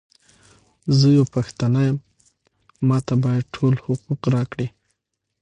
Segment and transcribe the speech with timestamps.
[0.97, 1.97] زۀ یوه پښتانه یم،
[2.87, 4.67] ماته باید ټول حقوق راکړی!